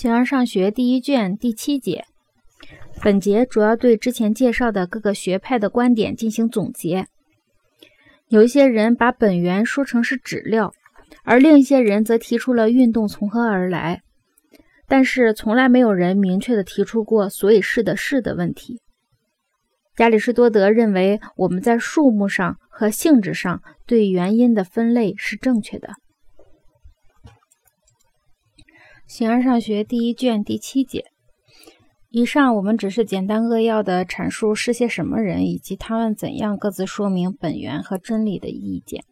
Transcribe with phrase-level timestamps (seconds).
[0.00, 2.06] 形而上学第一卷第七节，
[3.02, 7.06] 本节主要对之前介绍的各个学派的观点进行总结。
[8.28, 10.72] 有一些人把本源说成是质料，
[11.22, 14.00] 而另一些人则提出了运动从何而来，
[14.88, 18.80] 但是从来没有人明确的提出过所以是的是的问题。
[19.98, 25.90] 亚里士多德认为，我们在数目上和性质上对原因的分类是正确的。
[29.10, 31.06] 形而上学第一卷第七节。
[32.10, 39.02] 以上我们只是简单扼要的阐述是些什么人，以及他们怎样各自说明本源和真理的意见。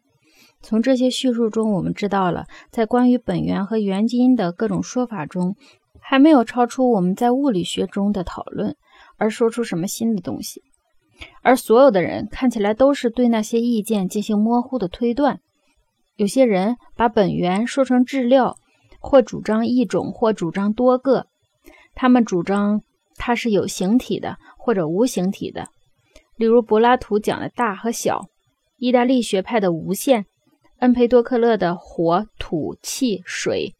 [0.61, 5.57] 从这些叙述中，我们知道了，在关于本源和原因的各种说法中，
[5.99, 8.77] 还没有超出我们在物理学中的讨论，
[9.17, 10.61] 而说出什么新的东西。
[11.41, 15.41] 而所有的人看起来都是对那些意见进行模糊的推断。
[16.15, 18.55] 有些人把本源说成质料。
[18.99, 21.27] 或主张一种，或主张多个。
[21.95, 22.81] 他们主张
[23.15, 25.67] 它是有形体的，或者无形体的。
[26.35, 28.29] 例如，柏拉图讲的大和小，
[28.77, 30.25] 意大利学派的无限，
[30.77, 33.75] 恩培多克勒的火、土、气、水，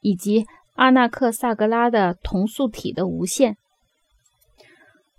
[0.00, 3.56] 以及阿纳克萨格拉的同素体的无限。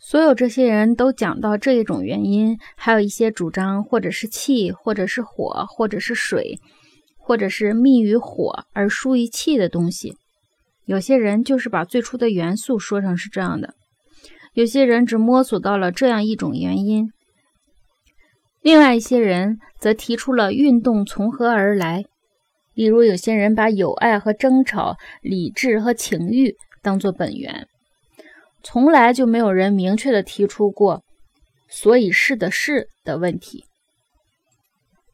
[0.02, 6.58] 所有这些人都讲到这一种原因，还有一些主张或者是气，或者是火，或者是水。
[7.30, 10.16] 或者是密于火而疏于气的东西，
[10.86, 13.76] 有些人就是把最初的元素说成是这样的，
[14.56, 17.12] 有些人只摸索到了这样一种原因，
[18.64, 22.04] 另外一些人则提出了运动从何而来。
[22.74, 27.68] 例如，有些人把友爱和争吵、理智和情欲当作本源，
[28.64, 31.04] 从来就没有人明确的提出过
[31.70, 33.66] “所以是的是”的问题。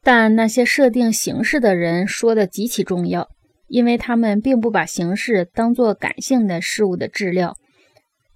[0.06, 3.28] 但那些设定形式的人说的极其重要，
[3.68, 7.56] 因为他们并不把形式当作感性的事物的质料，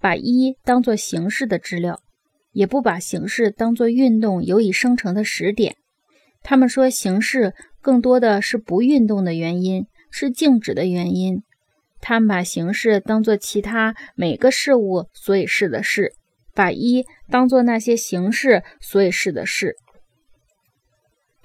[0.02, 2.00] 把一当作形式的质料，
[2.54, 5.76] 也不把形式当作运动由以生成的实点。
[6.42, 11.44] 他们说形式更多的是不运动的原因，是静止的原因。
[12.02, 16.14] 他们把形式当作其他每个事物所以是的事，
[16.56, 19.76] 把一当作那些形式所以是的事。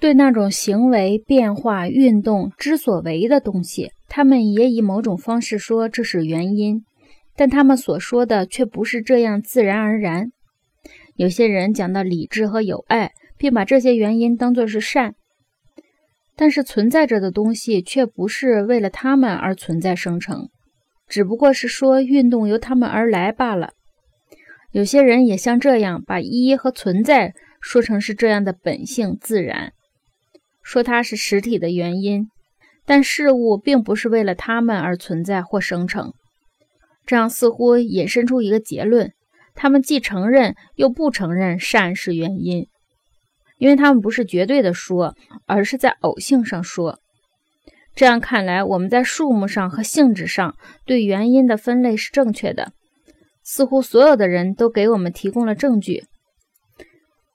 [0.05, 6.85] 对那种行为变化、运动之所为的东西，他们也以某种方式说这是原因，
[7.35, 10.31] 但他们所说的却不是这样自然而然。
[11.15, 15.15] 有些人讲到理智和友爱，并把这些原因当作是善，
[16.35, 20.49] 但是存在着的东西却不是为了他们而存在生成，
[21.07, 23.71] 只不过是说运动由他们而来罢了。
[24.71, 29.73] 有些人也像这样把一和存在说成是这样的本性自然。
[30.65, 32.27] 说它是实体的原因，
[32.87, 36.11] 但事物并不是为了它们而存在或生成。
[37.05, 39.13] 这样似乎引申出一个结论：
[39.53, 42.67] 他们既承认又不承认善是原因，
[43.59, 45.15] 因为他们不是绝对的说，
[45.45, 46.99] 而是在偶性上说。
[47.93, 52.73] 这样看来，我们在数目上和性质上对原因的分类是正确的。
[53.43, 56.05] 似乎所有的人都给我们提供了证据。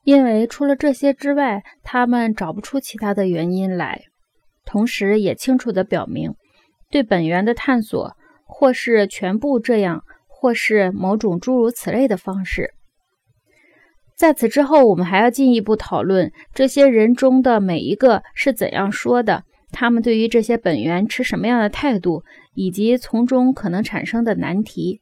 [0.03, 4.01] 因为除了这些之外，他们找不出其他的原因来，
[4.65, 6.33] 同时也清楚地表明，
[6.89, 12.73] 对本源的探索，或是全部这样，或是某种诸如此类的方式。
[14.15, 22.23] 在此之后，我们还要进一步讨论这些人中的每一个是怎样说的，他们对于这些本源持什么样的态度，
[22.53, 25.01] 以及从中可能产生的难题。